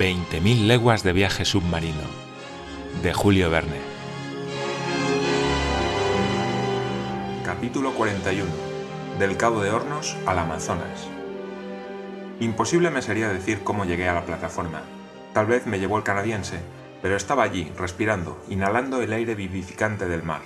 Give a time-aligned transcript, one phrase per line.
[0.00, 2.00] 20.000 leguas de viaje submarino
[3.02, 3.76] de Julio Verne.
[7.44, 8.48] Capítulo 41.
[9.18, 11.06] Del Cabo de Hornos al Amazonas.
[12.40, 14.80] Imposible me sería decir cómo llegué a la plataforma.
[15.34, 16.60] Tal vez me llevó el canadiense,
[17.02, 20.40] pero estaba allí, respirando, inhalando el aire vivificante del mar.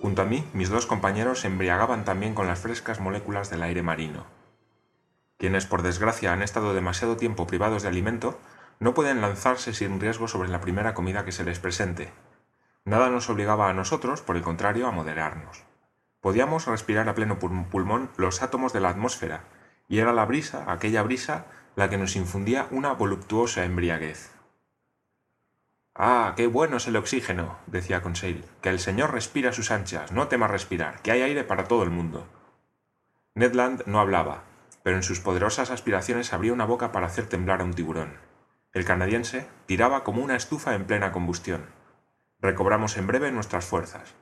[0.00, 3.82] Junto a mí, mis dos compañeros se embriagaban también con las frescas moléculas del aire
[3.82, 4.24] marino.
[5.36, 8.38] Quienes, por desgracia, han estado demasiado tiempo privados de alimento,
[8.80, 12.12] no pueden lanzarse sin riesgo sobre la primera comida que se les presente.
[12.84, 15.64] Nada nos obligaba a nosotros, por el contrario, a moderarnos.
[16.20, 19.44] Podíamos respirar a pleno pulmón los átomos de la atmósfera,
[19.86, 24.32] y era la brisa, aquella brisa, la que nos infundía una voluptuosa embriaguez.
[25.94, 30.12] Ah, qué bueno es el oxígeno, decía Conseil, que el señor respira a sus anchas,
[30.12, 32.26] no temas respirar, que hay aire para todo el mundo.
[33.34, 34.44] Ned Land no hablaba,
[34.82, 38.29] pero en sus poderosas aspiraciones abría una boca para hacer temblar a un tiburón.
[38.72, 41.66] El canadiense tiraba como una estufa en plena combustión.
[42.40, 44.14] Recobramos en breve nuestras fuerzas.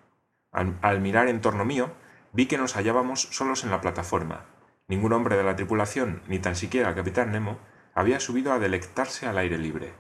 [0.53, 1.93] Al, mirar en torno mío,
[2.33, 4.47] vi que nos hallábamos solos en la plataforma.
[4.87, 7.59] Ningún hombre de la tripulación, ni tan siquiera el capitán Nemo,
[7.95, 9.93] había subido a delectarse al aire libre.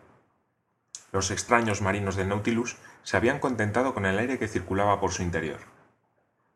[1.12, 5.22] Los extraños marinos del Nautilus se habían contentado con el aire que circulaba por su
[5.22, 5.60] interior.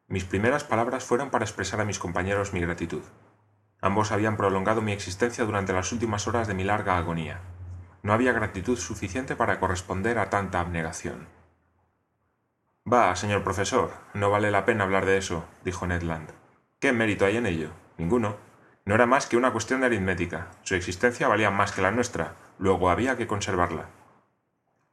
[0.08, 3.02] Mis primeras palabras fueron para expresar a mis compañeros mi gratitud.
[3.82, 7.40] Ambos habían prolongado mi existencia durante las últimas horas de mi larga agonía.
[8.02, 11.28] No había gratitud suficiente para corresponder a tanta abnegación.
[12.90, 16.30] Va, señor profesor, no vale la pena hablar de eso, dijo Ned Land.
[16.80, 17.70] ¿Qué mérito hay en ello?
[17.96, 18.36] Ninguno.
[18.84, 20.48] No era más que una cuestión de aritmética.
[20.62, 23.86] Su existencia valía más que la nuestra, luego había que conservarla.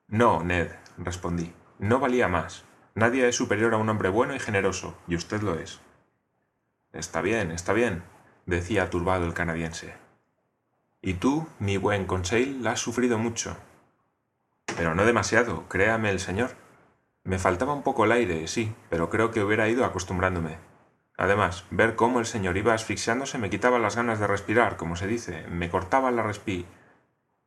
[0.07, 1.53] No, Ned, respondí.
[1.79, 2.65] No valía más.
[2.93, 5.81] Nadie es superior a un hombre bueno y generoso, y usted lo es.
[6.93, 8.03] Está bien, está bien,
[8.45, 9.95] decía turbado el canadiense.
[11.01, 13.55] Y tú, mi buen Conseil, la has sufrido mucho.
[14.75, 16.51] Pero no demasiado, créame el señor.
[17.23, 20.57] Me faltaba un poco el aire, sí, pero creo que hubiera ido acostumbrándome.
[21.17, 25.07] Además, ver cómo el señor iba asfixiándose me quitaba las ganas de respirar, como se
[25.07, 26.65] dice, me cortaba la respi.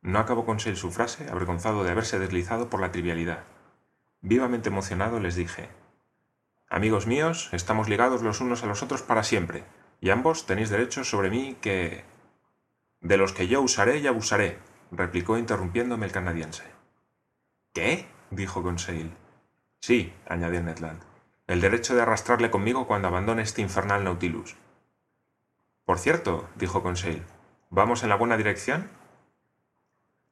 [0.01, 3.43] No acabó Conseil su frase, avergonzado de haberse deslizado por la trivialidad.
[4.21, 5.69] Vivamente emocionado les dije
[6.69, 9.63] Amigos míos, estamos ligados los unos a los otros para siempre,
[10.01, 12.03] y ambos tenéis derechos sobre mí que
[13.03, 14.57] de los que yo usaré y abusaré,
[14.91, 16.63] replicó interrumpiéndome el canadiense.
[17.73, 18.07] ¿Qué?
[18.31, 19.11] dijo Conseil.
[19.81, 21.01] Sí, añadió Ned Land.
[21.45, 24.55] El derecho de arrastrarle conmigo cuando abandone este infernal Nautilus.
[25.83, 27.23] Por cierto, dijo Conseil,
[27.69, 28.89] ¿vamos en la buena dirección?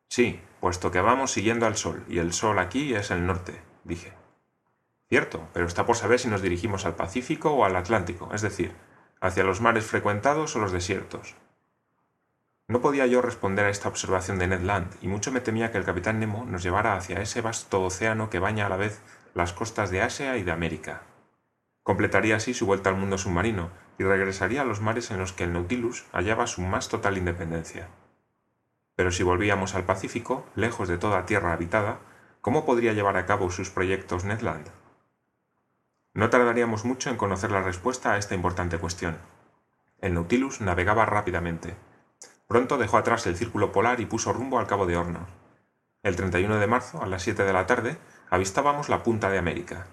[0.07, 4.13] Sí, puesto que vamos siguiendo al sol, y el sol aquí es el norte, dije.
[5.09, 8.73] Cierto, pero está por saber si nos dirigimos al Pacífico o al Atlántico, es decir,
[9.19, 11.35] hacia los mares frecuentados o los desiertos.
[12.71, 15.77] No podía yo responder a esta observación de Ned Land, y mucho me temía que
[15.77, 19.01] el capitán Nemo nos llevara hacia ese vasto océano que baña a la vez
[19.33, 21.01] las costas de Asia y de América.
[21.83, 25.43] Completaría así su vuelta al mundo submarino y regresaría a los mares en los que
[25.43, 27.89] el Nautilus hallaba su más total independencia.
[28.95, 31.99] Pero si volvíamos al Pacífico, lejos de toda tierra habitada,
[32.39, 34.69] ¿cómo podría llevar a cabo sus proyectos Ned Land?
[36.13, 39.17] No tardaríamos mucho en conocer la respuesta a esta importante cuestión.
[39.99, 41.75] El Nautilus navegaba rápidamente,
[42.51, 45.29] Pronto dejó atrás el círculo polar y puso rumbo al Cabo de Hornos.
[46.03, 47.97] El 31 de marzo, a las 7 de la tarde,
[48.29, 49.87] avistábamos la punta de América.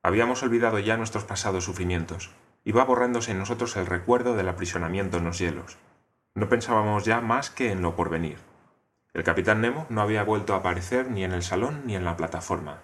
[0.00, 2.30] Habíamos olvidado ya nuestros pasados sufrimientos.
[2.62, 5.76] Iba borrándose en nosotros el recuerdo del aprisionamiento en los hielos.
[6.36, 8.38] No pensábamos ya más que en lo porvenir.
[9.12, 12.16] El capitán Nemo no había vuelto a aparecer ni en el salón ni en la
[12.16, 12.78] plataforma.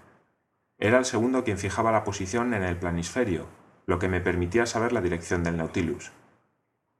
[0.79, 3.47] Era el segundo quien fijaba la posición en el planisferio,
[3.87, 6.11] lo que me permitía saber la dirección del Nautilus.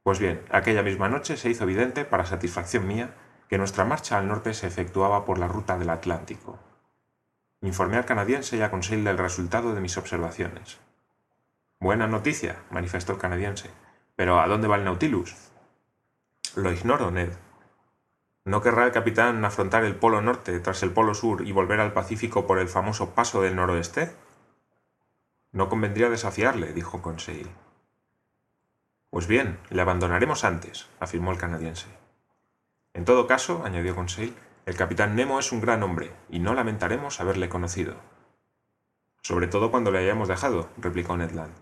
[0.03, 3.15] Pues bien, aquella misma noche se hizo evidente, para satisfacción mía,
[3.49, 6.59] que nuestra marcha al norte se efectuaba por la ruta del Atlántico.
[7.61, 10.79] Informé al canadiense y a Conseil del resultado de mis observaciones.
[11.79, 13.71] Buena noticia, manifestó el canadiense.
[14.17, 15.35] Pero ¿a dónde va el Nautilus?
[16.57, 17.31] Lo ignoro, Ned.
[18.45, 21.93] ¿No querrá el capitán afrontar el Polo Norte tras el Polo Sur y volver al
[21.93, 24.13] Pacífico por el famoso paso del noroeste?
[25.53, 27.49] No convendría desafiarle, dijo Conseil.
[29.13, 31.87] Pues bien, le abandonaremos antes, afirmó el canadiense.
[32.95, 37.21] En todo caso, añadió Conseil, el capitán Nemo es un gran hombre, y no lamentaremos
[37.21, 37.97] haberle conocido.
[39.21, 41.53] Sobre todo cuando le hayamos dejado, replicó Ned Land.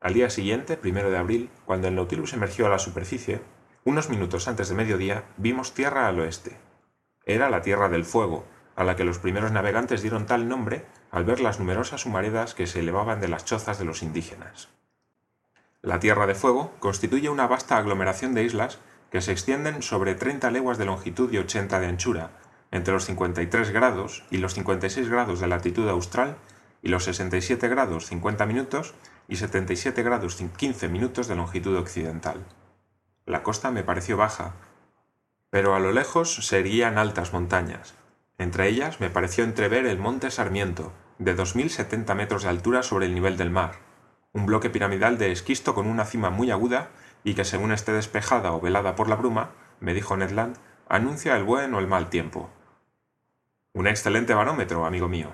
[0.00, 3.40] Al día siguiente, primero de abril, cuando el Nautilus emergió a la superficie,
[3.82, 6.58] unos minutos antes de mediodía, vimos tierra al oeste.
[7.24, 8.46] Era la Tierra del Fuego,
[8.76, 12.68] a la que los primeros navegantes dieron tal nombre al ver las numerosas humaredas que
[12.68, 14.68] se elevaban de las chozas de los indígenas.
[15.82, 18.80] La Tierra de Fuego constituye una vasta aglomeración de islas
[19.12, 22.30] que se extienden sobre 30 leguas de longitud y 80 de anchura,
[22.72, 26.36] entre los 53 grados y los 56 grados de latitud austral
[26.82, 28.94] y los 67 grados 50 minutos
[29.28, 32.44] y 77 grados 15 minutos de longitud occidental.
[33.24, 34.54] La costa me pareció baja,
[35.48, 37.94] pero a lo lejos se erguían altas montañas.
[38.36, 43.14] Entre ellas me pareció entrever el monte Sarmiento, de 2.070 metros de altura sobre el
[43.14, 43.87] nivel del mar,
[44.32, 46.90] un bloque piramidal de esquisto con una cima muy aguda
[47.24, 50.56] y que según esté despejada o velada por la bruma, me dijo Ned Land,
[50.88, 52.50] anuncia el buen o el mal tiempo.
[53.72, 55.32] Un excelente barómetro, amigo mío.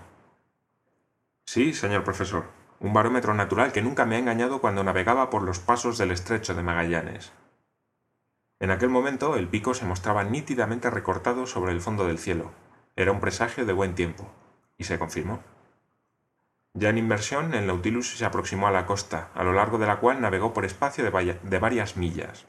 [1.47, 2.47] Sí, señor profesor,
[2.81, 6.55] un barómetro natural que nunca me ha engañado cuando navegaba por los pasos del estrecho
[6.55, 7.33] de Magallanes.
[8.61, 12.53] En aquel momento el pico se mostraba nítidamente recortado sobre el fondo del cielo.
[12.97, 14.31] Era un presagio de buen tiempo.
[14.79, 15.41] Y se confirmó.
[16.75, 20.01] Ya en inmersión, el Nautilus se aproximó a la costa, a lo largo de la
[20.01, 22.47] cual navegó por espacio de, varias millas.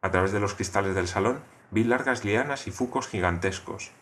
[0.00, 1.40] A través de los cristales del salón
[1.70, 3.92] vi largas lianas y fucos gigantescos,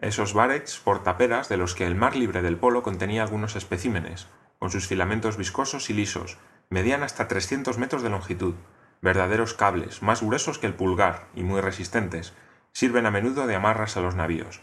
[0.00, 4.28] esos barex portaperas de los que el mar libre del polo contenía algunos especímenes,
[4.58, 6.38] con sus filamentos viscosos y lisos,
[6.70, 8.54] medían hasta 300 metros de longitud,
[9.02, 12.32] verdaderos cables, más gruesos que el pulgar y muy resistentes,
[12.72, 14.62] sirven a menudo de amarras a los navíos.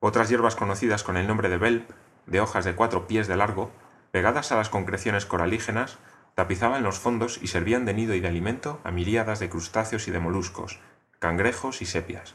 [0.00, 1.90] Otras hierbas conocidas con el nombre de belp,
[2.26, 3.70] de hojas de cuatro pies de largo,
[4.10, 5.98] pegadas a las concreciones coralígenas,
[6.34, 10.10] tapizaban los fondos y servían de nido y de alimento a miríadas de crustáceos y
[10.10, 10.80] de moluscos,
[11.18, 12.34] cangrejos y sepias.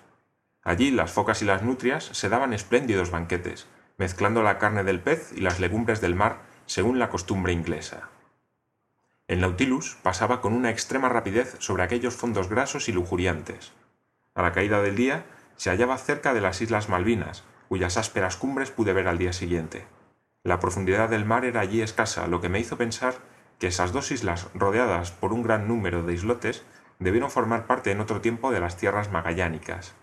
[0.63, 3.68] Allí las focas y las nutrias se daban espléndidos banquetes,
[3.98, 8.10] mezclando la carne del pez y las legumbres del mar según la costumbre inglesa.
[9.28, 13.74] El Nautilus pasaba con una extrema rapidez sobre aquellos fondos grasos y lujuriantes.
[14.36, 15.25] A la caída del día
[15.57, 19.86] se hallaba cerca de las Islas Malvinas, cuyas ásperas cumbres pude ver al día siguiente.
[20.44, 23.16] La profundidad del mar era allí escasa, lo que me hizo pensar
[23.60, 26.64] que esas dos islas, rodeadas por un gran número de islotes,
[27.00, 29.96] debieron formar parte en otro tiempo de las tierras magallánicas.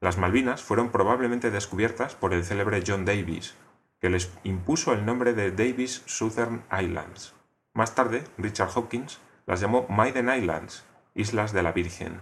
[0.00, 3.54] Las Malvinas fueron probablemente descubiertas por el célebre John Davis,
[4.00, 7.34] que les impuso el nombre de Davis Southern Islands.
[7.72, 10.84] Más tarde, Richard Hawkins las llamó Maiden Islands,
[11.14, 12.20] Islas de la Virgen.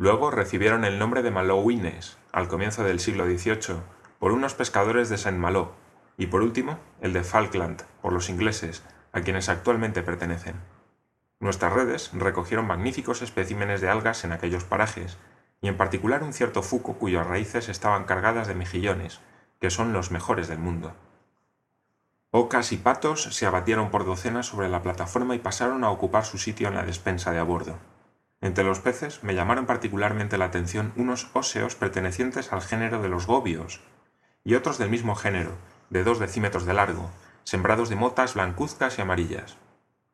[0.00, 3.80] Luego recibieron el nombre de Malouines, al comienzo del siglo XVIII,
[4.20, 5.72] por unos pescadores de Saint-Malo,
[6.16, 10.54] y por último, el de Falkland, por los ingleses, a quienes actualmente pertenecen.
[11.40, 15.18] Nuestras redes recogieron magníficos especímenes de algas en aquellos parajes,
[15.60, 19.18] y en particular un cierto fuco cuyas raíces estaban cargadas de mejillones,
[19.60, 20.92] que son los mejores del mundo.
[22.30, 26.38] Ocas y patos se abatieron por docenas sobre la plataforma y pasaron a ocupar su
[26.38, 27.80] sitio en la despensa de a bordo.
[28.40, 33.26] Entre los peces me llamaron particularmente la atención unos óseos pertenecientes al género de los
[33.26, 33.80] gobios,
[34.44, 35.52] y otros del mismo género,
[35.90, 37.10] de dos decímetros de largo,
[37.42, 39.56] sembrados de motas blancuzcas y amarillas.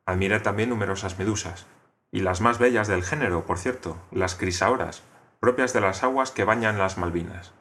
[0.07, 1.67] Admiré también numerosas medusas,
[2.11, 5.03] y las más bellas del género, por cierto, las crisaoras,
[5.41, 7.53] propias de las aguas que bañan las Malvinas.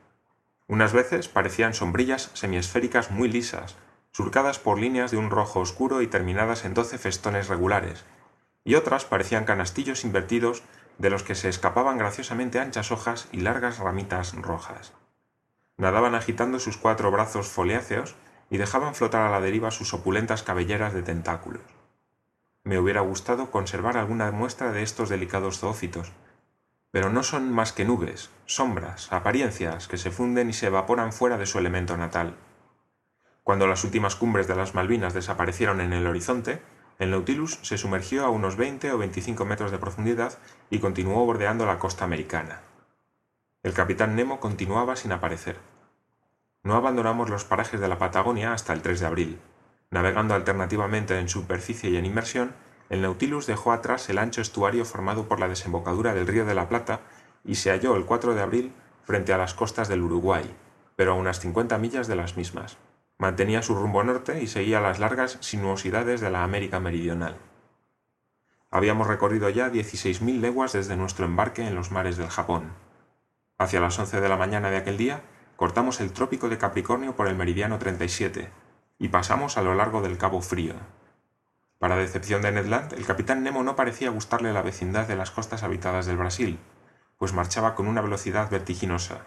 [0.68, 3.76] Unas veces parecían sombrillas semiesféricas muy lisas,
[4.12, 8.06] surcadas por líneas de un rojo oscuro y terminadas en doce festones regulares,
[8.64, 10.64] y otras parecían canastillos invertidos
[10.98, 14.94] de los que se escapaban graciosamente anchas hojas y largas ramitas rojas.
[15.78, 18.16] Nadaban agitando sus cuatro brazos foliáceos
[18.50, 21.64] y dejaban flotar a la deriva sus opulentas cabelleras de tentáculos.
[22.64, 26.12] Me hubiera gustado conservar alguna muestra de estos delicados zoófitos,
[26.92, 31.38] pero no son más que nubes, sombras, apariencias que se funden y se evaporan fuera
[31.38, 32.36] de su elemento natal.
[33.44, 36.62] Cuando las últimas cumbres de las Malvinas desaparecieron en el horizonte,
[37.00, 40.38] el Nautilus se sumergió a unos 20 o 25 metros de profundidad
[40.70, 42.62] y continuó bordeando la costa americana.
[43.64, 45.58] El capitán Nemo continuaba sin aparecer.
[46.64, 49.40] No abandonamos los parajes de la Patagonia hasta el 3 de abril.
[49.90, 52.54] Navegando alternativamente en superficie y en inmersión,
[52.90, 56.70] el Nautilus dejó atrás el ancho estuario formado por la desembocadura del Río de la
[56.70, 57.02] Plata
[57.44, 58.74] y se halló el 4 de abril
[59.04, 60.56] frente a las costas del Uruguay,
[60.96, 62.78] pero a unas 50 millas de las mismas.
[63.24, 67.38] Mantenía su rumbo norte y seguía las largas sinuosidades de la América Meridional.
[68.70, 72.74] Habíamos recorrido ya 16.000 leguas desde nuestro embarque en los mares del Japón.
[73.58, 75.22] Hacia las 11 de la mañana de aquel día,
[75.56, 78.50] cortamos el trópico de Capricornio por el meridiano 37
[79.00, 80.76] y pasamos a lo largo del Cabo Frío,
[81.80, 85.32] para decepción de Ned Land, el capitán Nemo no parecía gustarle la vecindad de las
[85.32, 86.60] costas habitadas del Brasil,
[87.18, 89.22] pues marchaba con una velocidad vertiginosa.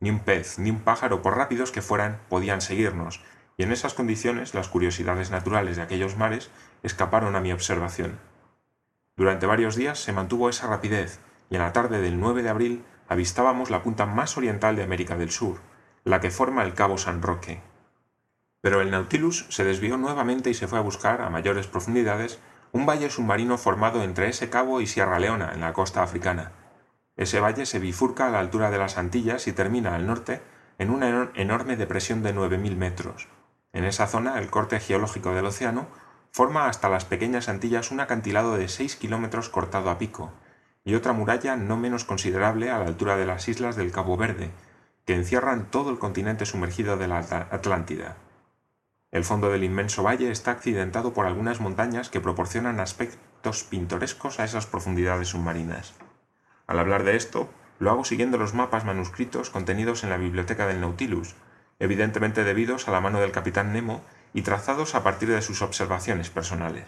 [0.00, 3.22] Ni un pez, ni un pájaro, por rápidos que fueran, podían seguirnos,
[3.56, 6.50] y en esas condiciones las curiosidades naturales de aquellos mares
[6.82, 8.18] escaparon a mi observación.
[9.16, 12.84] Durante varios días se mantuvo esa rapidez, y en la tarde del 9 de abril
[13.08, 15.60] avistábamos la punta más oriental de América del Sur,
[16.04, 17.62] la que forma el Cabo San Roque.
[18.60, 22.38] Pero el Nautilus se desvió nuevamente y se fue a buscar, a mayores profundidades,
[22.72, 26.52] un valle submarino formado entre ese cabo y Sierra Leona, en la costa africana.
[27.16, 30.42] Ese valle se bifurca a la altura de las Antillas y termina al norte
[30.78, 33.28] en una enorme depresión de 9.000 metros.
[33.72, 35.86] En esa zona, el corte geológico del océano
[36.30, 40.32] forma hasta las pequeñas Antillas un acantilado de 6 kilómetros cortado a pico,
[40.84, 44.50] y otra muralla no menos considerable a la altura de las islas del Cabo Verde,
[45.06, 48.16] que encierran todo el continente sumergido de la Atlántida.
[49.10, 54.44] El fondo del inmenso valle está accidentado por algunas montañas que proporcionan aspectos pintorescos a
[54.44, 55.94] esas profundidades submarinas.
[56.66, 60.80] Al hablar de esto, lo hago siguiendo los mapas manuscritos contenidos en la biblioteca del
[60.80, 61.34] Nautilus,
[61.78, 66.30] evidentemente debidos a la mano del capitán Nemo y trazados a partir de sus observaciones
[66.30, 66.86] personales.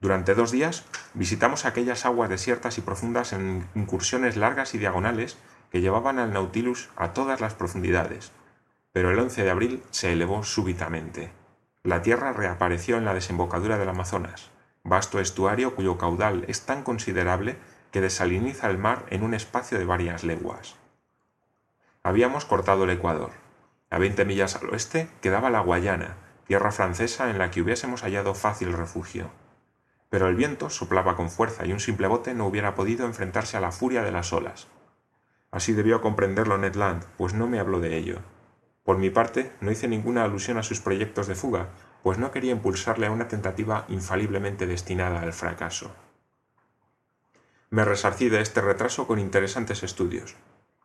[0.00, 5.36] Durante dos días visitamos aquellas aguas desiertas y profundas en incursiones largas y diagonales
[5.70, 8.30] que llevaban al Nautilus a todas las profundidades,
[8.92, 11.32] pero el 11 de abril se elevó súbitamente.
[11.82, 14.50] La Tierra reapareció en la desembocadura del Amazonas,
[14.84, 17.56] vasto estuario cuyo caudal es tan considerable
[17.90, 20.76] que desaliniza el mar en un espacio de varias leguas.
[22.02, 23.30] Habíamos cortado el Ecuador.
[23.90, 26.16] A 20 millas al oeste quedaba la Guayana,
[26.46, 29.30] tierra francesa en la que hubiésemos hallado fácil refugio.
[30.10, 33.60] Pero el viento soplaba con fuerza y un simple bote no hubiera podido enfrentarse a
[33.60, 34.68] la furia de las olas.
[35.50, 38.20] Así debió comprenderlo Ned Land, pues no me habló de ello.
[38.84, 41.68] Por mi parte, no hice ninguna alusión a sus proyectos de fuga,
[42.02, 45.94] pues no quería impulsarle a una tentativa infaliblemente destinada al fracaso.
[47.70, 50.36] Me resarcí de este retraso con interesantes estudios.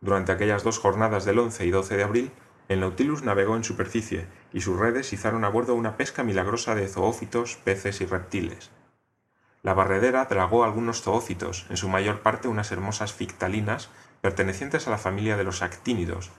[0.02, 2.32] Durante aquellas dos jornadas del 11 y 12 de abril,
[2.68, 6.90] el Nautilus navegó en superficie y sus redes izaron a bordo una pesca milagrosa de
[6.90, 8.70] zoófitos, peces y reptiles.
[9.62, 14.98] La barredera tragó algunos zoófitos, en su mayor parte unas hermosas fictalinas pertenecientes a la
[14.98, 16.32] familia de los actínidos,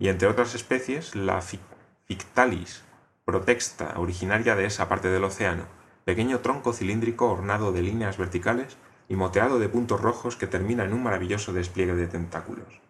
[0.00, 2.82] y entre otras especies la Fictalis
[3.24, 5.66] protexta, originaria de esa parte del océano,
[6.04, 8.76] pequeño tronco cilíndrico ornado de líneas verticales
[9.08, 12.80] y moteado de puntos rojos que termina en un maravilloso despliegue de tentáculos.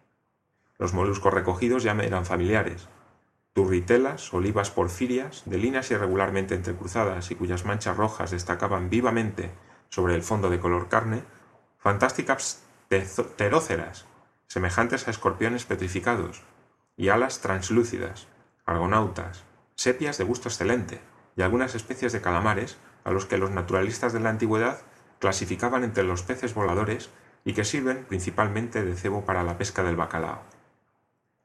[0.77, 2.87] Los moluscos recogidos ya me eran familiares.
[3.53, 9.51] Turritelas, olivas porfirias, de líneas irregularmente entrecruzadas y cuyas manchas rojas destacaban vivamente
[9.89, 11.23] sobre el fondo de color carne,
[11.79, 12.63] fantásticas
[13.35, 14.05] teróceras,
[14.47, 16.43] semejantes a escorpiones petrificados,
[16.95, 18.27] y alas translúcidas,
[18.65, 19.43] argonautas,
[19.75, 21.01] sepias de gusto excelente,
[21.35, 24.79] y algunas especies de calamares a los que los naturalistas de la antigüedad
[25.19, 27.09] clasificaban entre los peces voladores
[27.43, 30.41] y que sirven principalmente de cebo para la pesca del bacalao.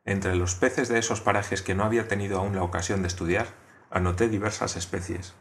[0.04, 3.46] Entre los peces de esos parajes que no había tenido aún la ocasión de estudiar,
[3.90, 5.34] anoté diversas especies.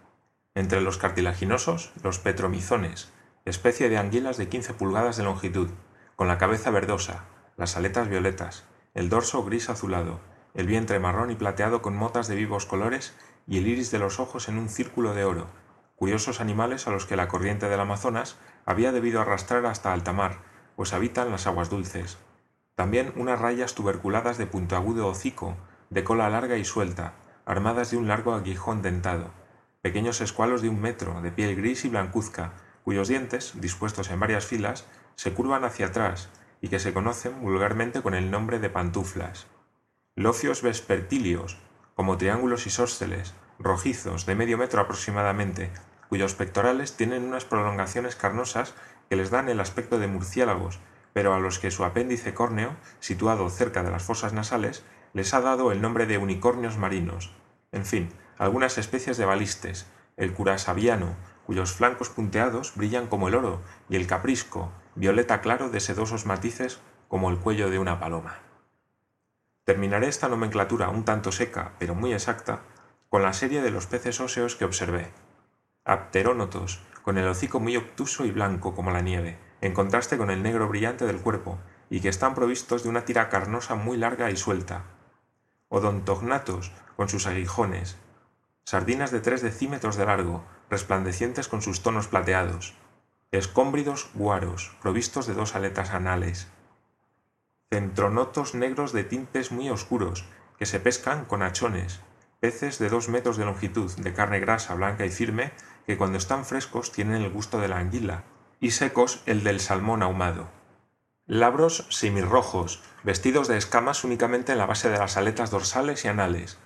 [0.53, 3.11] Entre los cartilaginosos, los petromizones,
[3.45, 5.69] especie de anguilas de 15 pulgadas de longitud,
[6.15, 7.25] con la cabeza verdosa,
[7.57, 10.19] las aletas violetas, el dorso gris azulado,
[10.53, 13.15] el vientre marrón y plateado con motas de vivos colores
[13.47, 15.47] y el iris de los ojos en un círculo de oro,
[16.01, 20.39] curiosos animales a los que la corriente del Amazonas había debido arrastrar hasta alta mar,
[20.75, 22.17] pues habitan las aguas dulces.
[22.73, 25.57] También unas rayas tuberculadas de puntiagudo hocico,
[25.91, 27.13] de cola larga y suelta,
[27.45, 29.29] armadas de un largo aguijón dentado,
[29.83, 32.53] pequeños escualos de un metro, de piel gris y blancuzca,
[32.83, 36.31] cuyos dientes, dispuestos en varias filas, se curvan hacia atrás
[36.61, 39.45] y que se conocen vulgarmente con el nombre de pantuflas.
[40.15, 41.59] Locios vespertilios,
[41.93, 45.69] como triángulos isósceles, rojizos, de medio metro aproximadamente,
[46.11, 48.75] cuyos pectorales tienen unas prolongaciones carnosas
[49.09, 50.79] que les dan el aspecto de murciélagos
[51.13, 55.41] pero a los que su apéndice córneo, situado cerca de las fosas nasales, les ha
[55.41, 57.33] dado el nombre de unicornios marinos.
[57.71, 59.87] En fin, algunas especies de balistes,
[60.17, 61.15] el curasaviano,
[61.45, 66.79] cuyos flancos punteados brillan como el oro, y el caprisco, violeta claro de sedosos matices
[67.07, 68.39] como el cuello de una paloma.
[69.65, 72.61] Terminaré esta nomenclatura un tanto seca, pero muy exacta,
[73.09, 75.11] con la serie de los peces óseos que observé.
[75.83, 80.43] Apterónotos, con el hocico muy obtuso y blanco como la nieve, en contraste con el
[80.43, 81.57] negro brillante del cuerpo,
[81.89, 84.83] y que están provistos de una tira carnosa muy larga y suelta.
[85.69, 87.97] Odontognatos, con sus aguijones.
[88.63, 92.75] Sardinas de tres decímetros de largo, resplandecientes con sus tonos plateados.
[93.31, 96.47] Escómbridos guaros, provistos de dos aletas anales.
[97.71, 100.25] Centronotos negros de tintes muy oscuros,
[100.59, 102.01] que se pescan con achones,
[102.41, 105.51] peces de dos metros de longitud, de carne grasa, blanca y firme,
[105.85, 108.23] que cuando están frescos tienen el gusto de la anguila,
[108.59, 110.49] y secos el del salmón ahumado.
[111.27, 116.57] Labros semirrojos, vestidos de escamas únicamente en la base de las aletas dorsales y anales.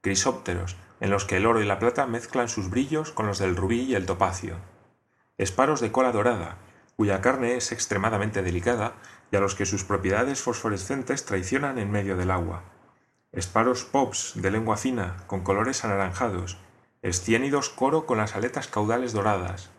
[0.00, 3.54] Crisópteros, en los que el oro y la plata mezclan sus brillos con los del
[3.54, 4.56] rubí y el topacio.
[5.38, 6.56] Esparos de cola dorada,
[6.96, 8.94] cuya carne es extremadamente delicada
[9.30, 12.64] y a los que sus propiedades fosforescentes traicionan en medio del agua.
[13.32, 16.58] Esparos pops de lengua fina, con colores anaranjados.
[17.02, 19.70] Esciénidos coro con las aletas caudales doradas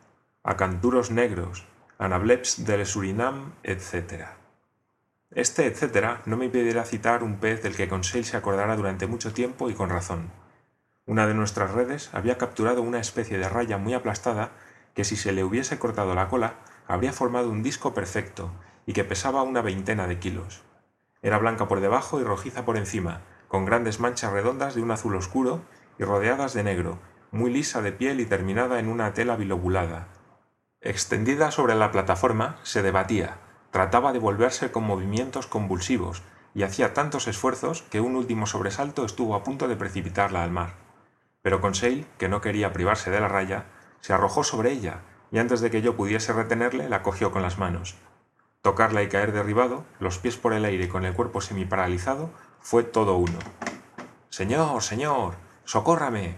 [0.44, 1.68] acanturos negros,
[2.00, 4.26] anableps del Surinam, etc.
[5.30, 9.34] Este etcétera no me impedirá citar un pez del que Conseil se acordará durante mucho
[9.34, 10.32] tiempo y con razón.
[11.06, 14.52] Una de nuestras redes había capturado una especie de raya muy aplastada
[14.96, 16.56] que si se le hubiese cortado la cola
[16.88, 18.52] habría formado un disco perfecto
[18.88, 20.64] y que pesaba una veintena de kilos.
[21.22, 25.14] Era blanca por debajo y rojiza por encima, con grandes manchas redondas de un azul
[25.14, 25.60] oscuro
[26.00, 27.00] y rodeadas de negro,
[27.32, 30.08] muy lisa de piel y terminada en una tela bilobulada.
[30.80, 33.40] Extendida sobre la plataforma, se debatía,
[33.70, 39.36] trataba de volverse con movimientos convulsivos, y hacía tantos esfuerzos que un último sobresalto estuvo
[39.36, 40.76] a punto de precipitarla al mar.
[41.42, 43.66] Pero Conseil, que no quería privarse de la raya,
[44.00, 47.58] se arrojó sobre ella, y antes de que yo pudiese retenerle, la cogió con las
[47.58, 47.98] manos.
[48.62, 52.30] Tocarla y caer derribado, los pies por el aire y con el cuerpo semiparalizado,
[52.62, 53.40] fue todo uno.
[54.30, 56.36] Señor, señor, socórrame.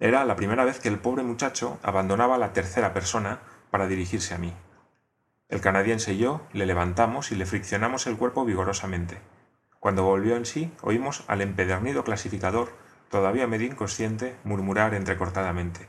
[0.00, 3.40] Era la primera vez que el pobre muchacho abandonaba la tercera persona
[3.70, 4.52] para dirigirse a mí.
[5.48, 9.20] El canadiense y yo le levantamos y le friccionamos el cuerpo vigorosamente.
[9.80, 12.72] Cuando volvió en sí, oímos al empedernido clasificador,
[13.08, 15.88] todavía medio inconsciente, murmurar entrecortadamente.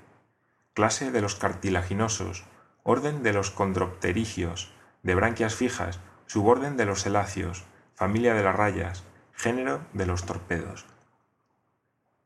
[0.74, 2.46] Clase de los cartilaginosos,
[2.84, 4.72] orden de los condropterigios,
[5.04, 7.66] de branquias fijas, suborden de los celáceos,
[7.96, 9.04] familia de las rayas,
[9.40, 10.86] género de los torpedos.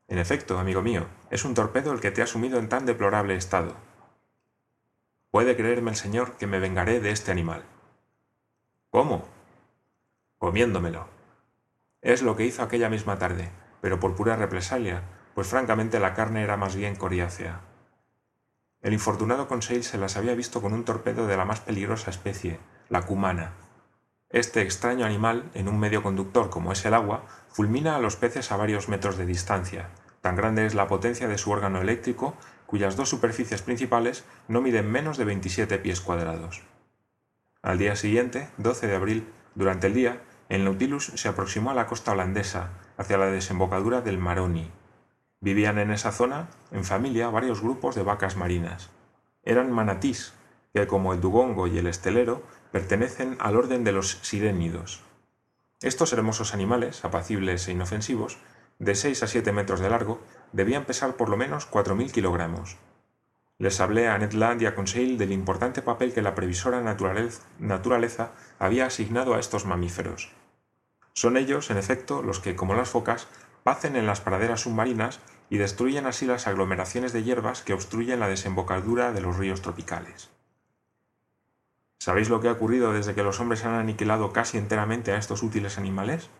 [0.08, 3.36] En efecto, amigo mío, es un torpedo el que te ha sumido en tan deplorable
[3.36, 3.76] estado.
[5.30, 7.62] Puede creerme el señor que me vengaré de este animal.
[8.90, 9.28] ¿Cómo?
[10.38, 11.06] Comiéndomelo.
[12.02, 13.48] Es lo que hizo aquella misma tarde,
[13.80, 15.02] pero por pura represalia,
[15.36, 17.60] pues francamente la carne era más bien coriácea.
[18.82, 22.58] El infortunado Conseil se las había visto con un torpedo de la más peligrosa especie,
[22.88, 23.52] la cumana.
[24.34, 27.22] Este extraño animal, en un medio conductor como es el agua,
[27.52, 29.90] fulmina a los peces a varios metros de distancia.
[30.22, 32.34] Tan grande es la potencia de su órgano eléctrico
[32.66, 36.62] cuyas dos superficies principales no miden menos de 27 pies cuadrados.
[37.62, 41.86] Al día siguiente, 12 de abril, durante el día, el Nautilus se aproximó a la
[41.86, 44.68] costa holandesa, hacia la desembocadura del Maroni.
[45.38, 48.90] Vivían en esa zona, en familia, varios grupos de vacas marinas.
[49.44, 50.34] Eran manatís,
[50.74, 52.42] que como el dugongo y el estelero,
[52.74, 55.00] pertenecen al orden de los sirénidos.
[55.80, 58.36] Estos hermosos animales, apacibles e inofensivos,
[58.80, 62.76] de 6 a 7 metros de largo, debían pesar por lo menos 4.000 kilogramos.
[63.58, 66.82] Les hablé a Ned Land y a Conseil del importante papel que la previsora
[67.60, 70.32] naturaleza había asignado a estos mamíferos.
[71.12, 73.28] Son ellos, en efecto, los que, como las focas,
[73.62, 78.26] pacen en las praderas submarinas y destruyen así las aglomeraciones de hierbas que obstruyen la
[78.26, 80.33] desembocadura de los ríos tropicales.
[81.98, 85.42] ¿Sabéis lo que ha ocurrido desde que los hombres han aniquilado casi enteramente a estos
[85.42, 86.30] útiles animales?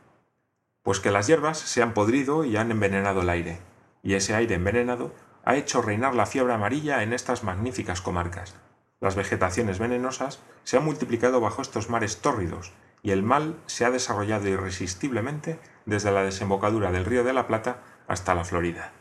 [0.83, 3.59] Pues que las hierbas se han podrido y han envenenado el aire,
[4.03, 5.15] y ese aire envenenado
[5.45, 8.55] ha hecho reinar la fiebre amarilla en estas magníficas comarcas.
[9.01, 13.91] Las vegetaciones venenosas se han multiplicado bajo estos mares tórridos, y el mal se ha
[13.91, 18.93] desarrollado irresistiblemente desde la desembocadura del río de la Plata hasta la Florida.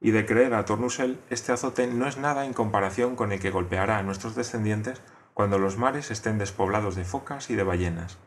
[0.00, 3.50] Y de creer a Tornusel, este azote no es nada en comparación con el que
[3.50, 5.00] golpeará a nuestros descendientes
[5.34, 8.18] cuando los mares estén despoblados de focas y de ballenas,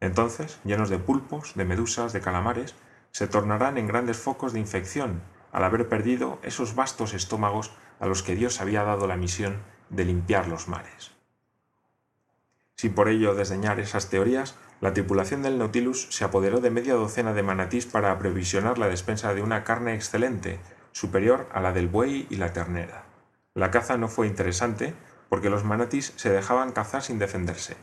[0.00, 2.74] entonces, llenos de pulpos, de medusas, de calamares,
[3.10, 8.22] se tornarán en grandes focos de infección al haber perdido esos vastos estómagos a los
[8.22, 11.12] que Dios había dado la misión de limpiar los mares.
[12.76, 17.32] Sin por ello desdeñar esas teorías, la tripulación del Nautilus se apoderó de media docena
[17.32, 20.60] de manatís para aprovisionar la despensa de una carne excelente,
[20.92, 23.04] superior a la del buey y la ternera.
[23.54, 24.94] La caza no fue interesante
[25.28, 27.76] porque los manatís se dejaban cazar sin defenderse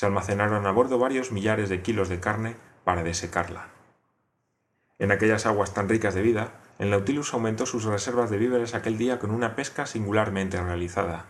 [0.00, 3.68] se almacenaron a bordo varios millares de kilos de carne para desecarla.
[4.98, 8.96] En aquellas aguas tan ricas de vida, el Nautilus aumentó sus reservas de víveres aquel
[8.96, 11.26] día con una pesca singularmente realizada.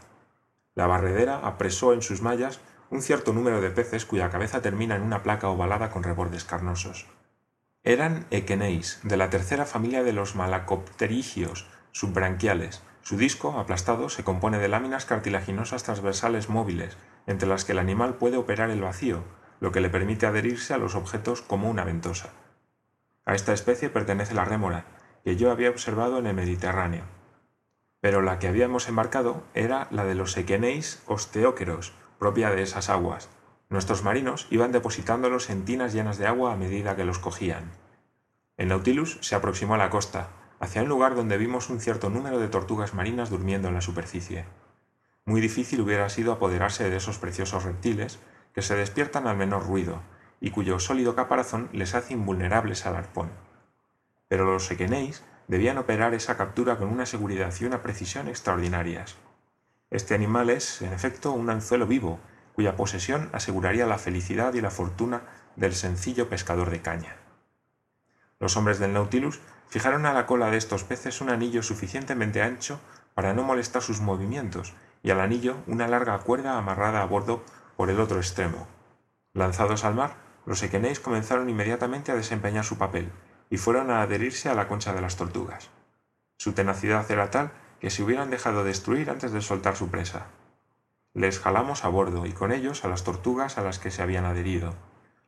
[0.77, 5.03] La barredera apresó en sus mallas un cierto número de peces cuya cabeza termina en
[5.03, 7.09] una placa ovalada con rebordes carnosos.
[7.83, 12.83] Eran equeneis, de la tercera familia de los malacopterigios subbranquiales.
[13.01, 18.17] Su disco, aplastado, se compone de láminas cartilaginosas transversales móviles, entre las que el animal
[18.17, 19.25] puede operar el vacío,
[19.61, 22.29] lo que le permite adherirse a los objetos como una ventosa.
[23.25, 24.85] A esta especie pertenece la rémora,
[25.25, 27.05] que yo había observado en el Mediterráneo.
[28.03, 33.31] Pero la que habíamos embarcado era la de los equeneis osteóqueros, propia de esas aguas.
[33.71, 37.71] Nuestros marinos iban depositándolos en tinas llenas de agua a medida que los cogían.
[38.57, 42.41] El Nautilus se aproximó a la costa, hacia un lugar donde vimos un cierto número
[42.41, 44.45] de tortugas marinas durmiendo en la superficie.
[45.25, 48.19] Muy difícil hubiera sido apoderarse de esos preciosos reptiles
[48.53, 50.03] que se despiertan al menor ruido
[50.41, 53.31] y cuyo sólido caparazón les hace invulnerables al arpón.
[54.27, 59.17] Pero los equenéis debían operar esa captura con una seguridad y una precisión extraordinarias.
[59.91, 62.19] Este animal es, en efecto, un anzuelo vivo,
[62.61, 65.23] cuya posesión aseguraría la felicidad y la fortuna
[65.57, 67.17] del sencillo pescador de caña.
[68.39, 72.79] Los hombres del Nautilus fijaron a la cola de estos peces un anillo suficientemente ancho
[73.15, 77.43] para no molestar sus movimientos y al anillo una larga cuerda amarrada a bordo
[77.79, 78.69] por el otro extremo.
[79.33, 83.11] Lanzados al mar, los equenéis comenzaron inmediatamente a desempeñar su papel
[83.49, 85.71] y fueron a adherirse a la concha de las tortugas.
[86.37, 90.27] Su tenacidad era tal que se hubieran dejado destruir antes de soltar su presa.
[91.13, 94.25] Les jalamos a bordo y con ellos a las tortugas a las que se habían
[94.25, 94.75] adherido.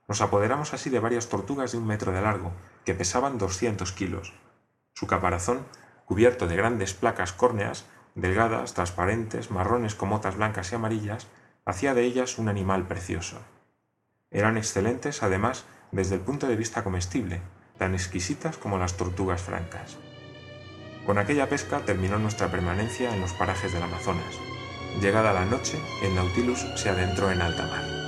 [0.07, 2.53] Nos apoderamos así de varias tortugas de un metro de largo,
[2.85, 4.33] que pesaban doscientos kilos.
[4.95, 5.67] Su caparazón,
[6.05, 11.27] cubierto de grandes placas córneas, delgadas, transparentes, marrones con motas blancas y amarillas,
[11.65, 13.39] hacía de ellas un animal precioso.
[14.31, 17.43] Eran excelentes, además, desde el punto de vista comestible,
[17.77, 19.99] tan exquisitas como las tortugas francas.
[21.07, 24.39] Con aquella pesca terminó nuestra permanencia en los parajes del Amazonas.
[25.01, 28.02] Llegada la noche, el Nautilus se adentró en alta mar.